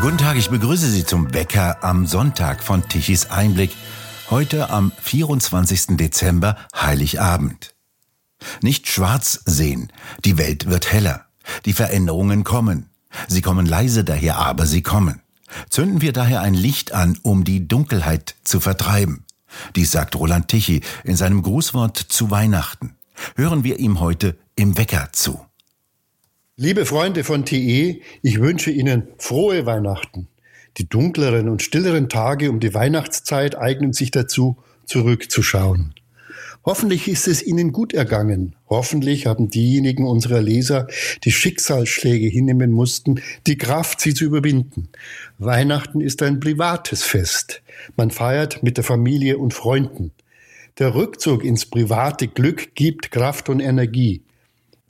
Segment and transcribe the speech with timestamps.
[0.00, 3.70] Guten Tag, ich begrüße Sie zum Wecker am Sonntag von Tichys Einblick.
[4.30, 5.98] Heute am 24.
[5.98, 7.74] Dezember, Heiligabend.
[8.62, 9.92] Nicht schwarz sehen,
[10.24, 11.26] die Welt wird heller.
[11.66, 12.88] Die Veränderungen kommen.
[13.28, 15.20] Sie kommen leise daher, aber sie kommen.
[15.68, 19.26] Zünden wir daher ein Licht an, um die Dunkelheit zu vertreiben.
[19.76, 22.96] Dies sagt Roland Tichy in seinem Grußwort zu Weihnachten.
[23.36, 25.44] Hören wir ihm heute im Wecker zu.
[26.62, 30.28] Liebe Freunde von TE, ich wünsche Ihnen frohe Weihnachten.
[30.76, 35.94] Die dunkleren und stilleren Tage um die Weihnachtszeit eignen sich dazu, zurückzuschauen.
[36.62, 38.56] Hoffentlich ist es Ihnen gut ergangen.
[38.68, 40.86] Hoffentlich haben diejenigen unserer Leser,
[41.24, 44.90] die Schicksalsschläge hinnehmen mussten, die Kraft, sie zu überwinden.
[45.38, 47.62] Weihnachten ist ein privates Fest.
[47.96, 50.12] Man feiert mit der Familie und Freunden.
[50.78, 54.20] Der Rückzug ins private Glück gibt Kraft und Energie.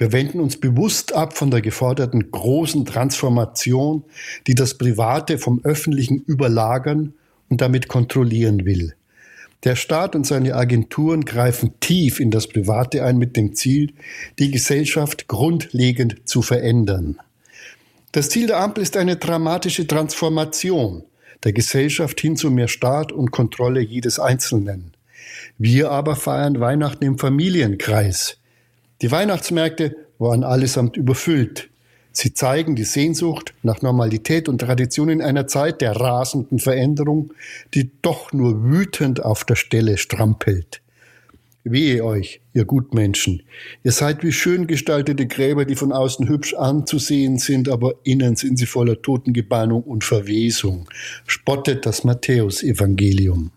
[0.01, 4.03] Wir wenden uns bewusst ab von der geforderten großen Transformation,
[4.47, 7.13] die das Private vom Öffentlichen überlagern
[7.51, 8.95] und damit kontrollieren will.
[9.63, 13.93] Der Staat und seine Agenturen greifen tief in das Private ein mit dem Ziel,
[14.39, 17.19] die Gesellschaft grundlegend zu verändern.
[18.13, 21.05] Das Ziel der Ampel ist eine dramatische Transformation
[21.45, 24.93] der Gesellschaft hin zu mehr Staat und Kontrolle jedes Einzelnen.
[25.59, 28.40] Wir aber feiern Weihnachten im Familienkreis.
[29.03, 31.71] Die Weihnachtsmärkte waren allesamt überfüllt.
[32.13, 37.33] Sie zeigen die Sehnsucht nach Normalität und Tradition in einer Zeit der rasenden Veränderung,
[37.73, 40.83] die doch nur wütend auf der Stelle strampelt.
[41.63, 43.43] Wehe euch, ihr Gutmenschen.
[43.85, 48.59] Ihr seid wie schön gestaltete Gräber, die von außen hübsch anzusehen sind, aber innen sind
[48.59, 50.89] sie voller Totengebannung und Verwesung.
[51.27, 53.51] Spottet das Matthäusevangelium.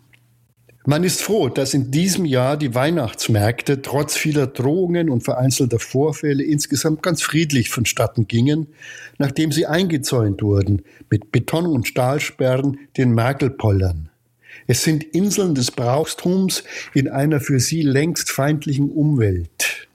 [0.86, 6.44] Man ist froh, dass in diesem Jahr die Weihnachtsmärkte trotz vieler Drohungen und vereinzelter Vorfälle
[6.44, 8.68] insgesamt ganz friedlich vonstatten gingen,
[9.18, 14.10] nachdem sie eingezäunt wurden mit Beton- und Stahlsperren, den Merkelpollern.
[14.68, 19.88] Es sind Inseln des Brauchstums in einer für sie längst feindlichen Umwelt.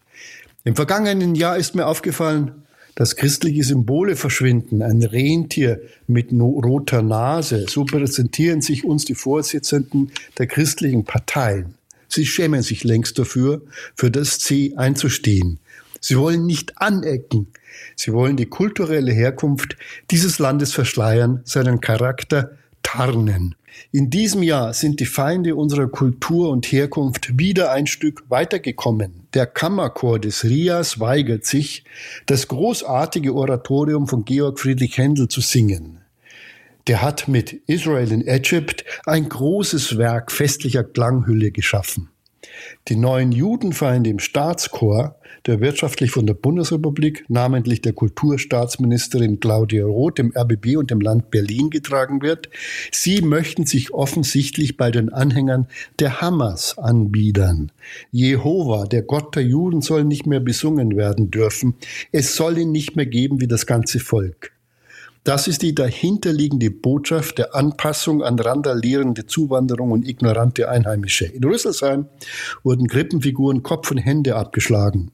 [0.64, 2.62] Im vergangenen Jahr ist mir aufgefallen,
[2.98, 4.82] dass christliche Symbole verschwinden.
[4.82, 7.66] Ein Rentier mit roter Nase.
[7.68, 11.74] So präsentieren sich uns die Vorsitzenden der christlichen Parteien.
[12.08, 13.62] Sie schämen sich längst dafür,
[13.94, 15.60] für das C einzustehen.
[16.00, 17.46] Sie wollen nicht anecken.
[17.94, 19.76] Sie wollen die kulturelle Herkunft
[20.10, 22.56] dieses Landes verschleiern, seinen Charakter
[22.88, 23.54] tarnen.
[23.92, 29.26] In diesem Jahr sind die Feinde unserer Kultur und Herkunft wieder ein Stück weitergekommen.
[29.34, 31.84] Der Kammerchor des Rias weigert sich,
[32.24, 36.00] das großartige Oratorium von Georg Friedrich Händel zu singen.
[36.86, 42.08] Der hat mit Israel in Egypt ein großes Werk festlicher Klanghülle geschaffen.
[42.88, 45.16] Die neuen Judenfeinde im Staatschor,
[45.46, 51.30] der wirtschaftlich von der Bundesrepublik, namentlich der Kulturstaatsministerin Claudia Roth, dem RBB und dem Land
[51.30, 52.48] Berlin getragen wird,
[52.92, 57.72] sie möchten sich offensichtlich bei den Anhängern der Hamas anbiedern.
[58.10, 61.74] Jehova, der Gott der Juden, soll nicht mehr besungen werden dürfen.
[62.12, 64.57] Es soll ihn nicht mehr geben wie das ganze Volk.
[65.28, 71.26] Das ist die dahinterliegende Botschaft der Anpassung an randalierende Zuwanderung und ignorante Einheimische.
[71.26, 72.06] In Rüsselsheim
[72.62, 75.10] wurden Krippenfiguren Kopf und Hände abgeschlagen.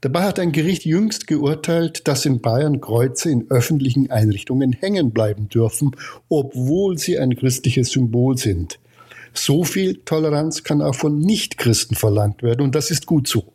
[0.00, 5.50] Dabei hat ein Gericht jüngst geurteilt, dass in Bayern Kreuze in öffentlichen Einrichtungen hängen bleiben
[5.50, 5.94] dürfen,
[6.30, 8.78] obwohl sie ein christliches Symbol sind.
[9.34, 13.52] So viel Toleranz kann auch von Nichtchristen verlangt werden und das ist gut so.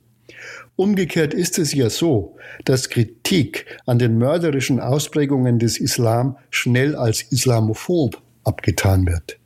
[0.78, 7.22] Umgekehrt ist es ja so, dass Kritik an den mörderischen Ausprägungen des Islam schnell als
[7.22, 9.38] islamophob abgetan wird.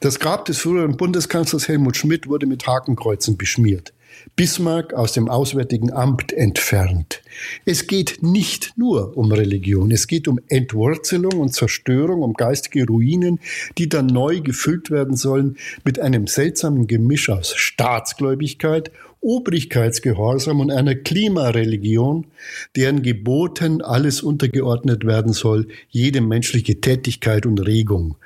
[0.00, 3.94] Das Grab des früheren Bundeskanzlers Helmut Schmidt wurde mit Hakenkreuzen beschmiert.
[4.36, 7.22] Bismarck aus dem Auswärtigen Amt entfernt.
[7.64, 13.40] Es geht nicht nur um Religion, es geht um Entwurzelung und Zerstörung, um geistige Ruinen,
[13.78, 18.90] die dann neu gefüllt werden sollen mit einem seltsamen Gemisch aus Staatsgläubigkeit,
[19.20, 22.26] Obrigkeitsgehorsam und einer Klimareligion,
[22.74, 28.16] deren Geboten alles untergeordnet werden soll, jede menschliche Tätigkeit und Regung.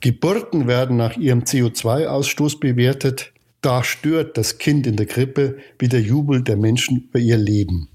[0.00, 6.00] Geburten werden nach ihrem CO2-Ausstoß bewertet, da stört das Kind in der Krippe wie der
[6.00, 7.88] Jubel der Menschen über ihr Leben.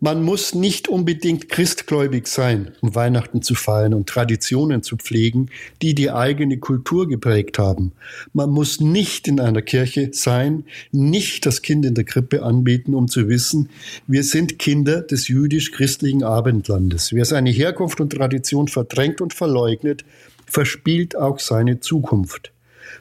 [0.00, 5.50] Man muss nicht unbedingt christgläubig sein, um Weihnachten zu feiern und Traditionen zu pflegen,
[5.82, 7.92] die die eigene Kultur geprägt haben.
[8.32, 13.08] Man muss nicht in einer Kirche sein, nicht das Kind in der Krippe anbeten, um
[13.08, 13.70] zu wissen,
[14.06, 17.12] wir sind Kinder des jüdisch-christlichen Abendlandes.
[17.12, 20.04] Wer seine Herkunft und Tradition verdrängt und verleugnet,
[20.46, 22.52] verspielt auch seine Zukunft.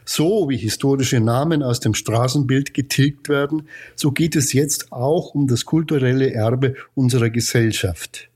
[0.06, 3.64] So wie historische Namen aus dem Straßenbild getilgt werden,
[3.96, 8.30] so geht es jetzt auch um das kulturelle Erbe unserer Gesellschaft.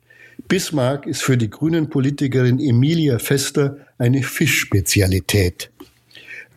[0.47, 5.71] Bismarck ist für die grünen Politikerin Emilia Fester eine Fischspezialität.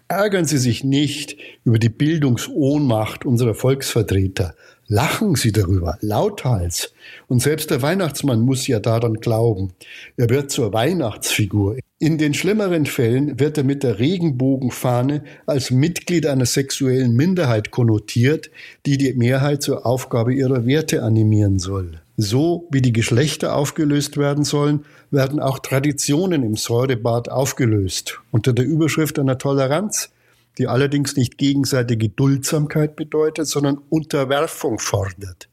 [0.08, 4.55] Ärgern Sie sich nicht über die Bildungsohnmacht unserer Volksvertreter.
[4.87, 6.93] Lachen Sie darüber, lauthals.
[7.26, 9.73] Und selbst der Weihnachtsmann muss ja daran glauben.
[10.17, 11.79] Er wird zur Weihnachtsfigur.
[11.99, 18.50] In den schlimmeren Fällen wird er mit der Regenbogenfahne als Mitglied einer sexuellen Minderheit konnotiert,
[18.85, 22.00] die die Mehrheit zur Aufgabe ihrer Werte animieren soll.
[22.16, 28.64] So wie die Geschlechter aufgelöst werden sollen, werden auch Traditionen im Säurebad aufgelöst, unter der
[28.64, 30.10] Überschrift einer Toleranz,
[30.56, 35.48] die allerdings nicht gegenseitige Duldsamkeit bedeutet, sondern Unterwerfung fordert.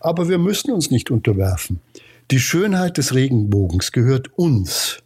[0.00, 1.80] Aber wir müssen uns nicht unterwerfen.
[2.30, 5.02] Die Schönheit des Regenbogens gehört uns,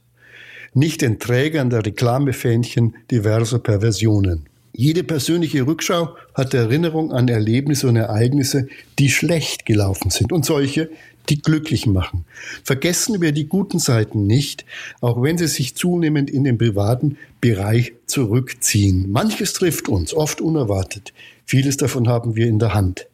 [0.75, 4.49] nicht den Trägern der Reklamefähnchen diverser Perversionen.
[4.75, 10.89] Jede persönliche Rückschau hat Erinnerung an Erlebnisse und Ereignisse, die schlecht gelaufen sind und solche,
[11.29, 12.25] die glücklich machen.
[12.65, 14.65] Vergessen wir die guten Seiten nicht,
[15.01, 19.11] auch wenn sie sich zunehmend in den privaten Bereich zurückziehen.
[19.11, 21.13] Manches trifft uns, oft unerwartet.
[21.45, 23.07] Vieles davon haben wir in der Hand.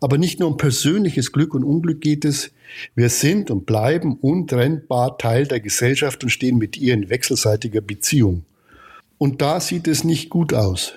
[0.00, 2.52] Aber nicht nur um persönliches Glück und Unglück geht es.
[2.94, 8.44] Wir sind und bleiben untrennbar Teil der Gesellschaft und stehen mit ihr in wechselseitiger Beziehung.
[9.18, 10.94] Und da sieht es nicht gut aus.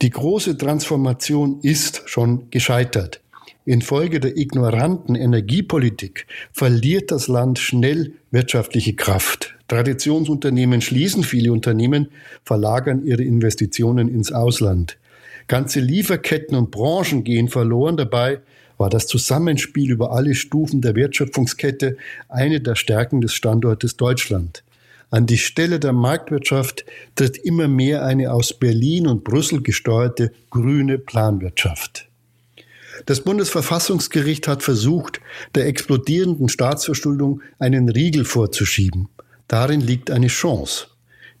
[0.00, 3.20] Die große Transformation ist schon gescheitert.
[3.64, 9.56] Infolge der ignoranten Energiepolitik verliert das Land schnell wirtschaftliche Kraft.
[9.66, 12.10] Traditionsunternehmen schließen viele Unternehmen,
[12.44, 14.98] verlagern ihre Investitionen ins Ausland.
[15.48, 17.96] Ganze Lieferketten und Branchen gehen verloren.
[17.96, 18.38] Dabei
[18.76, 21.96] war das Zusammenspiel über alle Stufen der Wertschöpfungskette
[22.28, 24.62] eine der Stärken des Standortes Deutschland.
[25.10, 26.84] An die Stelle der Marktwirtschaft
[27.14, 32.08] tritt immer mehr eine aus Berlin und Brüssel gesteuerte grüne Planwirtschaft.
[33.06, 35.20] Das Bundesverfassungsgericht hat versucht,
[35.54, 39.08] der explodierenden Staatsverschuldung einen Riegel vorzuschieben.
[39.46, 40.88] Darin liegt eine Chance.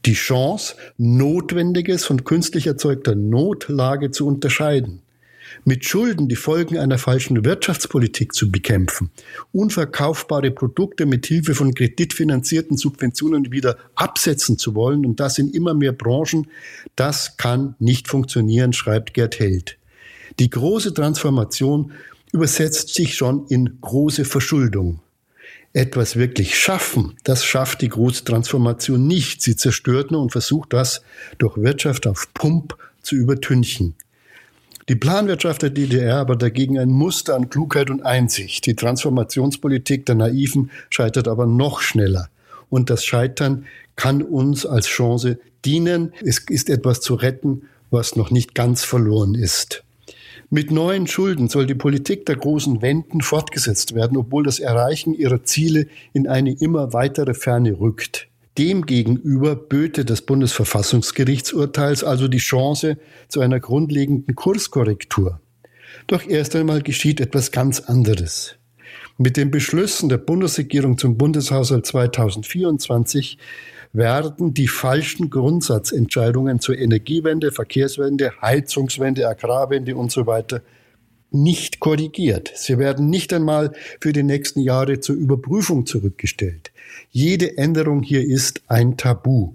[0.06, 5.02] Die Chance, Notwendiges von künstlich erzeugter Notlage zu unterscheiden
[5.64, 9.10] mit Schulden die Folgen einer falschen Wirtschaftspolitik zu bekämpfen,
[9.52, 15.74] unverkaufbare Produkte mit Hilfe von kreditfinanzierten Subventionen wieder absetzen zu wollen und das in immer
[15.74, 16.46] mehr Branchen,
[16.96, 19.78] das kann nicht funktionieren, schreibt Gerd Held.
[20.38, 21.92] Die große Transformation
[22.32, 25.00] übersetzt sich schon in große Verschuldung.
[25.72, 29.42] Etwas wirklich schaffen, das schafft die große Transformation nicht.
[29.42, 31.02] Sie zerstört nur und versucht das
[31.38, 33.94] durch Wirtschaft auf Pump zu übertünchen.
[34.88, 38.64] Die Planwirtschaft der DDR aber dagegen ein Muster an Klugheit und Einsicht.
[38.64, 42.30] Die Transformationspolitik der Naiven scheitert aber noch schneller.
[42.70, 46.14] Und das Scheitern kann uns als Chance dienen.
[46.22, 49.84] Es ist etwas zu retten, was noch nicht ganz verloren ist.
[50.48, 55.44] Mit neuen Schulden soll die Politik der großen Wenden fortgesetzt werden, obwohl das Erreichen ihrer
[55.44, 58.27] Ziele in eine immer weitere Ferne rückt.
[58.58, 65.40] Demgegenüber böte das Bundesverfassungsgerichtsurteils also die Chance zu einer grundlegenden Kurskorrektur.
[66.08, 68.56] Doch erst einmal geschieht etwas ganz anderes.
[69.16, 73.38] Mit den Beschlüssen der Bundesregierung zum Bundeshaushalt 2024
[73.92, 80.26] werden die falschen Grundsatzentscheidungen zur Energiewende, Verkehrswende, Heizungswende, Agrarwende und so
[81.30, 82.52] nicht korrigiert.
[82.54, 86.70] Sie werden nicht einmal für die nächsten Jahre zur Überprüfung zurückgestellt.
[87.10, 89.52] Jede Änderung hier ist ein Tabu.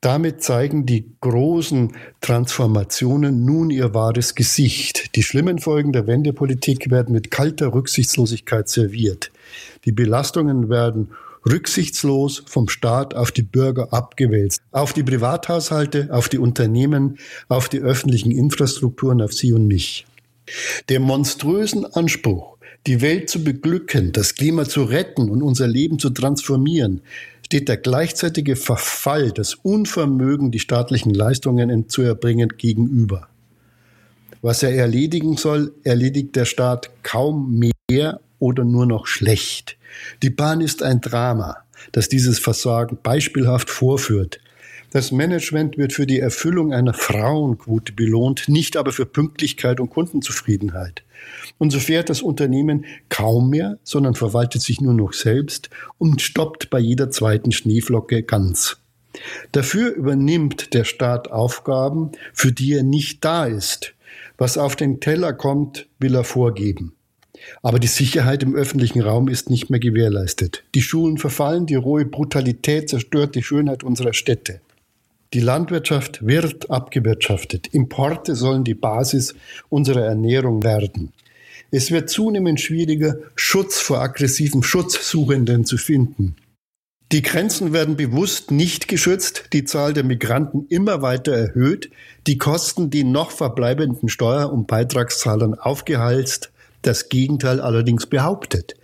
[0.00, 5.16] Damit zeigen die großen Transformationen nun ihr wahres Gesicht.
[5.16, 9.32] Die schlimmen Folgen der Wendepolitik werden mit kalter Rücksichtslosigkeit serviert.
[9.84, 11.08] Die Belastungen werden
[11.44, 14.60] rücksichtslos vom Staat auf die Bürger abgewälzt.
[14.70, 20.06] Auf die Privathaushalte, auf die Unternehmen, auf die öffentlichen Infrastrukturen, auf Sie und mich.
[20.88, 26.10] Der monströsen Anspruch, die Welt zu beglücken, das Klima zu retten und unser Leben zu
[26.10, 27.02] transformieren,
[27.44, 33.28] steht der gleichzeitige Verfall, das Unvermögen, die staatlichen Leistungen zu erbringen, gegenüber.
[34.42, 39.76] Was er erledigen soll, erledigt der Staat kaum mehr oder nur noch schlecht.
[40.22, 41.56] Die Bahn ist ein Drama,
[41.92, 44.38] das dieses Versagen beispielhaft vorführt.
[44.96, 51.02] Das Management wird für die Erfüllung einer Frauenquote belohnt, nicht aber für Pünktlichkeit und Kundenzufriedenheit.
[51.58, 56.70] Und so fährt das Unternehmen kaum mehr, sondern verwaltet sich nur noch selbst und stoppt
[56.70, 58.78] bei jeder zweiten Schneeflocke ganz.
[59.52, 63.92] Dafür übernimmt der Staat Aufgaben, für die er nicht da ist.
[64.38, 66.94] Was auf den Teller kommt, will er vorgeben.
[67.62, 70.64] Aber die Sicherheit im öffentlichen Raum ist nicht mehr gewährleistet.
[70.74, 74.62] Die Schulen verfallen, die rohe Brutalität zerstört die Schönheit unserer Städte.
[75.34, 77.68] Die Landwirtschaft wird abgewirtschaftet.
[77.68, 79.34] Importe sollen die Basis
[79.68, 81.12] unserer Ernährung werden.
[81.70, 86.36] Es wird zunehmend schwieriger, Schutz vor aggressiven Schutzsuchenden zu finden.
[87.12, 91.90] Die Grenzen werden bewusst nicht geschützt, die Zahl der Migranten immer weiter erhöht,
[92.26, 96.50] die Kosten die noch verbleibenden Steuer- und Beitragszahlern aufgehalst,
[96.82, 98.74] das Gegenteil allerdings behauptet.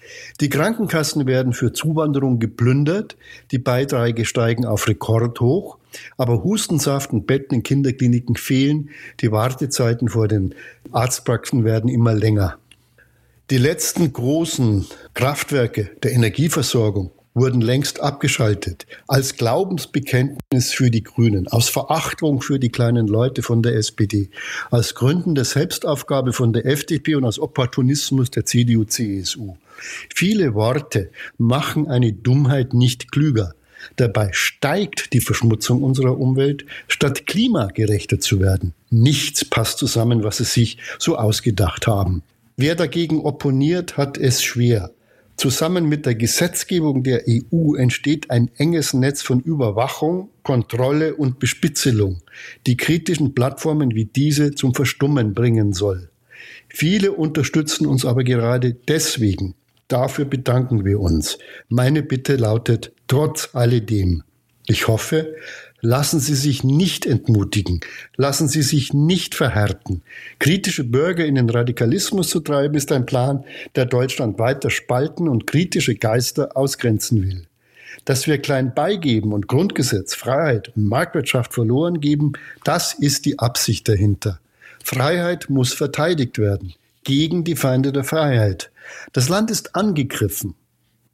[0.41, 3.17] Die Krankenkassen werden für Zuwanderung geplündert,
[3.51, 5.79] die Beiträge steigen auf Rekordhoch,
[6.17, 10.55] aber Hustensaft und Betten in Kinderkliniken fehlen, die Wartezeiten vor den
[10.93, 12.59] Arztpraxen werden immer länger.
[13.51, 21.69] Die letzten großen Kraftwerke der Energieversorgung wurden längst abgeschaltet, als Glaubensbekenntnis für die Grünen, aus
[21.69, 24.29] Verachtung für die kleinen Leute von der SPD,
[24.71, 29.57] als Gründen der Selbstaufgabe von der FDP und aus Opportunismus der CDU-CSU.
[30.15, 33.55] Viele Worte machen eine Dummheit nicht klüger.
[33.97, 38.75] Dabei steigt die Verschmutzung unserer Umwelt, statt klimagerechter zu werden.
[38.91, 42.23] Nichts passt zusammen, was sie sich so ausgedacht haben.
[42.57, 44.91] Wer dagegen opponiert, hat es schwer.
[45.37, 52.23] Zusammen mit der Gesetzgebung der EU entsteht ein enges Netz von Überwachung, Kontrolle und Bespitzelung,
[52.67, 56.11] die kritischen Plattformen wie diese zum Verstummen bringen soll.
[56.69, 59.55] Viele unterstützen uns aber gerade deswegen.
[59.93, 61.37] Dafür bedanken wir uns.
[61.69, 64.23] Meine Bitte lautet trotz alledem.
[64.67, 65.35] Ich hoffe,
[65.85, 67.81] Lassen Sie sich nicht entmutigen.
[68.17, 70.03] Lassen Sie sich nicht verhärten.
[70.39, 73.45] Kritische Bürger in den Radikalismus zu treiben, ist ein Plan,
[73.75, 77.47] der Deutschland weiter spalten und kritische Geister ausgrenzen will.
[78.05, 83.89] Dass wir klein beigeben und Grundgesetz, Freiheit und Marktwirtschaft verloren geben, das ist die Absicht
[83.89, 84.39] dahinter.
[84.85, 88.71] Freiheit muss verteidigt werden gegen die Feinde der Freiheit.
[89.13, 90.55] Das Land ist angegriffen.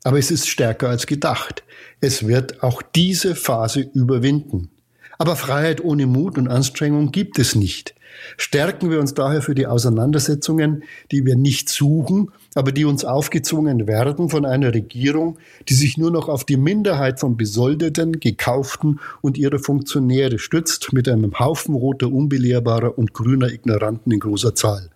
[0.04, 1.64] Aber es ist stärker als gedacht.
[2.00, 4.70] Es wird auch diese Phase überwinden.
[5.18, 7.94] Aber Freiheit ohne Mut und Anstrengung gibt es nicht.
[8.36, 13.86] Stärken wir uns daher für die Auseinandersetzungen, die wir nicht suchen, aber die uns aufgezwungen
[13.86, 19.38] werden von einer Regierung, die sich nur noch auf die Minderheit von Besoldeten, Gekauften und
[19.38, 24.90] ihre Funktionäre stützt, mit einem Haufen roter, unbelehrbarer und grüner Ignoranten in großer Zahl.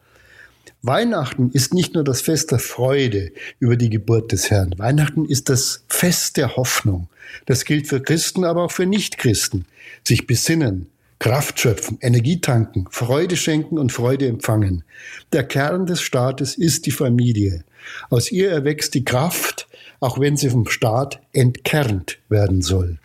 [0.82, 4.74] Weihnachten ist nicht nur das Fest der Freude über die Geburt des Herrn.
[4.78, 7.08] Weihnachten ist das Fest der Hoffnung.
[7.46, 9.64] Das gilt für Christen, aber auch für Nichtchristen.
[10.02, 10.88] Sich besinnen,
[11.20, 14.82] Kraft schöpfen, Energie tanken, Freude schenken und Freude empfangen.
[15.32, 17.62] Der Kern des Staates ist die Familie.
[18.10, 19.68] Aus ihr erwächst die Kraft,
[20.00, 22.98] auch wenn sie vom Staat entkernt werden soll.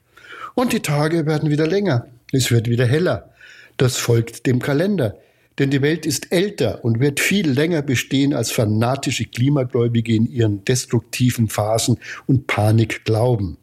[0.55, 2.07] Und die Tage werden wieder länger.
[2.31, 3.29] Es wird wieder heller.
[3.77, 5.15] Das folgt dem Kalender.
[5.59, 10.63] Denn die Welt ist älter und wird viel länger bestehen, als fanatische Klimagläubige in ihren
[10.65, 11.97] destruktiven Phasen
[12.27, 13.57] und Panik glauben.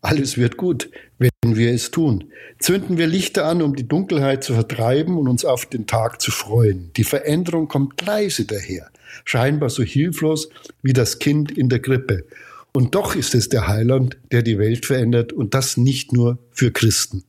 [0.00, 2.24] Alles wird gut, wenn wir es tun.
[2.58, 6.30] Zünden wir Lichter an, um die Dunkelheit zu vertreiben und uns auf den Tag zu
[6.30, 6.90] freuen.
[6.96, 8.90] Die Veränderung kommt leise daher,
[9.24, 10.50] scheinbar so hilflos
[10.82, 12.24] wie das Kind in der Krippe.
[12.72, 16.70] Und doch ist es der Heiland, der die Welt verändert und das nicht nur für
[16.70, 17.24] Christen.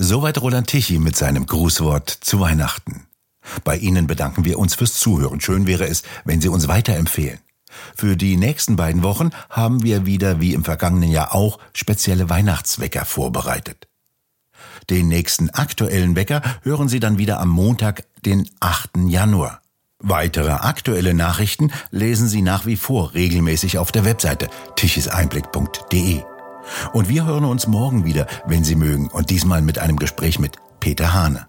[0.00, 3.08] Soweit Roland Tichy mit seinem Grußwort zu Weihnachten.
[3.64, 5.40] Bei Ihnen bedanken wir uns fürs Zuhören.
[5.40, 7.40] Schön wäre es, wenn Sie uns weiterempfehlen.
[7.96, 13.04] Für die nächsten beiden Wochen haben wir wieder wie im vergangenen Jahr auch spezielle Weihnachtswecker
[13.04, 13.88] vorbereitet.
[14.88, 18.90] Den nächsten aktuellen Wecker hören Sie dann wieder am Montag, den 8.
[19.08, 19.62] Januar.
[19.98, 26.22] Weitere aktuelle Nachrichten lesen Sie nach wie vor regelmäßig auf der Webseite tichiseinblick.de.
[26.92, 30.56] Und wir hören uns morgen wieder, wenn Sie mögen, und diesmal mit einem Gespräch mit
[30.80, 31.46] Peter Hane.